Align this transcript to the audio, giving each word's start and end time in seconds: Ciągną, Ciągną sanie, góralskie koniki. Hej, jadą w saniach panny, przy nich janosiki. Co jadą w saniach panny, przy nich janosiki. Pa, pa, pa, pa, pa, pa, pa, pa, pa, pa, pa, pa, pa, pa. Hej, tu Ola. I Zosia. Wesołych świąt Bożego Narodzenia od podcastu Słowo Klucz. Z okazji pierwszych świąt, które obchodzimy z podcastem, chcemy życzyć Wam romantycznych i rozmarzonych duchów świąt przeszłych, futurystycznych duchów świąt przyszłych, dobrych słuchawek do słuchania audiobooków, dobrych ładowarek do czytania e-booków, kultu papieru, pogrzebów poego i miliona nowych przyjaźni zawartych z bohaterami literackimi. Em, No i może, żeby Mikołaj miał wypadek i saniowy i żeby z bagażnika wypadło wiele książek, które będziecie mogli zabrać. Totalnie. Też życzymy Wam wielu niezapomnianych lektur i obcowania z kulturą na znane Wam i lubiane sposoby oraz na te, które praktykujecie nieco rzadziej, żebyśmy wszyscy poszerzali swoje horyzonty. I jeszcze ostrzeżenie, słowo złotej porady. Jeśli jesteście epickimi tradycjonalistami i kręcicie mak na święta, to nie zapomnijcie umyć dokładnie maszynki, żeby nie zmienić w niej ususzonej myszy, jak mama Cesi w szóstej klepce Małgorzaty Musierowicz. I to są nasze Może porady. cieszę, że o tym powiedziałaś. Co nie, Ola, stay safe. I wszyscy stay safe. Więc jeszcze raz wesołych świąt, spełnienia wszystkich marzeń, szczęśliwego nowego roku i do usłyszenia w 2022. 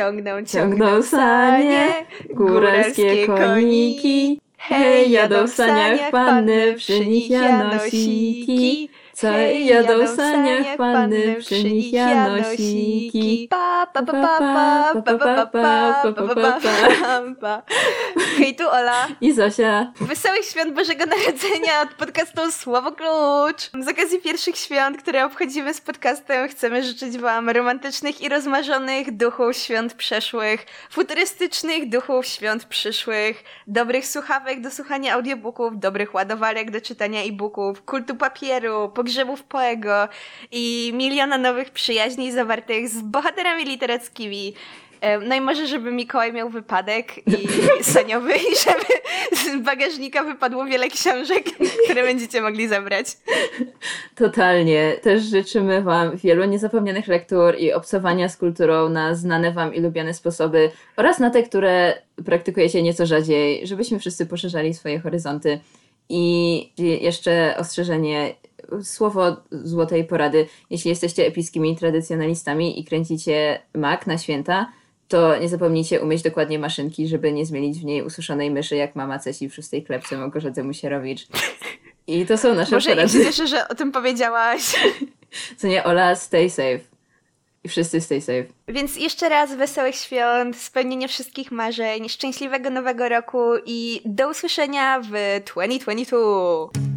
Ciągną, 0.00 0.44
Ciągną 0.44 1.02
sanie, 1.02 1.88
góralskie 2.30 3.26
koniki. 3.26 4.40
Hej, 4.58 5.10
jadą 5.10 5.46
w 5.46 5.50
saniach 5.50 6.10
panny, 6.10 6.74
przy 6.76 7.06
nich 7.06 7.30
janosiki. 7.30 8.90
Co 9.12 9.28
jadą 9.64 10.06
w 10.06 10.08
saniach 10.08 10.76
panny, 10.76 11.36
przy 11.38 11.64
nich 11.64 11.92
janosiki. 11.92 13.46
Pa, 13.50 13.86
pa, 13.94 14.02
pa, 14.02 14.12
pa, 14.12 14.38
pa, 14.38 15.02
pa, 15.02 15.18
pa, 15.18 15.18
pa, 15.18 15.46
pa, 15.46 15.46
pa, 15.46 16.12
pa, 16.14 16.34
pa, 16.34 16.58
pa, 16.60 17.22
pa. 17.40 17.62
Hej, 18.38 18.54
tu 18.54 18.68
Ola. 18.68 19.08
I 19.20 19.32
Zosia. 19.32 19.92
Wesołych 20.00 20.44
świąt 20.44 20.74
Bożego 20.74 21.04
Narodzenia 21.06 21.82
od 21.82 21.94
podcastu 21.94 22.52
Słowo 22.52 22.92
Klucz. 22.92 23.84
Z 23.84 23.88
okazji 23.88 24.20
pierwszych 24.20 24.56
świąt, 24.56 24.98
które 24.98 25.24
obchodzimy 25.24 25.74
z 25.74 25.80
podcastem, 25.80 26.48
chcemy 26.48 26.82
życzyć 26.82 27.18
Wam 27.18 27.50
romantycznych 27.50 28.20
i 28.20 28.28
rozmarzonych 28.28 29.16
duchów 29.16 29.56
świąt 29.56 29.94
przeszłych, 29.94 30.66
futurystycznych 30.90 31.88
duchów 31.88 32.26
świąt 32.26 32.64
przyszłych, 32.64 33.44
dobrych 33.66 34.06
słuchawek 34.06 34.60
do 34.60 34.70
słuchania 34.70 35.14
audiobooków, 35.14 35.78
dobrych 35.78 36.14
ładowarek 36.14 36.70
do 36.70 36.80
czytania 36.80 37.22
e-booków, 37.22 37.82
kultu 37.82 38.16
papieru, 38.16 38.88
pogrzebów 38.88 39.42
poego 39.42 40.08
i 40.50 40.92
miliona 40.94 41.38
nowych 41.38 41.70
przyjaźni 41.70 42.32
zawartych 42.32 42.88
z 42.88 43.02
bohaterami 43.02 43.64
literackimi. 43.64 44.54
Em, 45.00 45.28
No 45.28 45.34
i 45.34 45.40
może, 45.40 45.66
żeby 45.66 45.92
Mikołaj 45.92 46.32
miał 46.32 46.48
wypadek 46.48 47.18
i 47.18 47.48
saniowy 47.94 48.32
i 48.34 48.56
żeby 48.64 49.00
z 49.32 49.64
bagażnika 49.64 50.24
wypadło 50.24 50.64
wiele 50.64 50.88
książek, 50.88 51.44
które 51.84 52.02
będziecie 52.02 52.42
mogli 52.42 52.68
zabrać. 52.68 53.06
Totalnie. 54.14 54.96
Też 55.02 55.22
życzymy 55.22 55.82
Wam 55.82 56.16
wielu 56.16 56.44
niezapomnianych 56.44 57.08
lektur 57.08 57.54
i 57.58 57.72
obcowania 57.72 58.28
z 58.28 58.36
kulturą 58.36 58.88
na 58.88 59.14
znane 59.14 59.52
Wam 59.52 59.74
i 59.74 59.80
lubiane 59.80 60.14
sposoby 60.14 60.70
oraz 60.96 61.18
na 61.18 61.30
te, 61.30 61.42
które 61.42 62.02
praktykujecie 62.24 62.82
nieco 62.82 63.06
rzadziej, 63.06 63.66
żebyśmy 63.66 63.98
wszyscy 63.98 64.26
poszerzali 64.26 64.74
swoje 64.74 65.00
horyzonty. 65.00 65.60
I 66.08 66.72
jeszcze 66.78 67.54
ostrzeżenie, 67.58 68.34
słowo 68.82 69.36
złotej 69.50 70.04
porady. 70.04 70.46
Jeśli 70.70 70.88
jesteście 70.88 71.26
epickimi 71.26 71.76
tradycjonalistami 71.76 72.80
i 72.80 72.84
kręcicie 72.84 73.60
mak 73.74 74.06
na 74.06 74.18
święta, 74.18 74.72
to 75.10 75.38
nie 75.38 75.48
zapomnijcie 75.48 76.00
umyć 76.00 76.22
dokładnie 76.22 76.58
maszynki, 76.58 77.08
żeby 77.08 77.32
nie 77.32 77.46
zmienić 77.46 77.78
w 77.78 77.84
niej 77.84 78.02
ususzonej 78.02 78.50
myszy, 78.50 78.76
jak 78.76 78.96
mama 78.96 79.18
Cesi 79.18 79.48
w 79.48 79.54
szóstej 79.54 79.82
klepce 79.84 80.16
Małgorzaty 80.18 80.64
Musierowicz. 80.64 81.26
I 82.06 82.26
to 82.26 82.38
są 82.38 82.54
nasze 82.54 82.74
Może 82.76 82.90
porady. 82.90 83.24
cieszę, 83.24 83.46
że 83.46 83.68
o 83.68 83.74
tym 83.74 83.92
powiedziałaś. 83.92 84.62
Co 85.56 85.66
nie, 85.66 85.84
Ola, 85.84 86.16
stay 86.16 86.50
safe. 86.50 86.80
I 87.64 87.68
wszyscy 87.68 88.00
stay 88.00 88.20
safe. 88.20 88.44
Więc 88.68 88.96
jeszcze 88.96 89.28
raz 89.28 89.54
wesołych 89.54 89.94
świąt, 89.94 90.56
spełnienia 90.56 91.08
wszystkich 91.08 91.52
marzeń, 91.52 92.08
szczęśliwego 92.08 92.70
nowego 92.70 93.08
roku 93.08 93.40
i 93.66 94.00
do 94.04 94.30
usłyszenia 94.30 95.00
w 95.00 95.06
2022. 95.44 96.89